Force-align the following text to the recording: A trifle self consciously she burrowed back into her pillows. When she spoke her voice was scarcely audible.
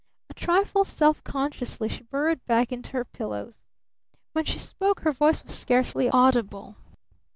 A 0.31 0.33
trifle 0.33 0.83
self 0.83 1.23
consciously 1.23 1.87
she 1.87 2.01
burrowed 2.01 2.43
back 2.47 2.71
into 2.71 2.93
her 2.93 3.05
pillows. 3.05 3.65
When 4.33 4.45
she 4.45 4.57
spoke 4.57 5.01
her 5.01 5.11
voice 5.11 5.43
was 5.43 5.53
scarcely 5.53 6.09
audible. 6.09 6.75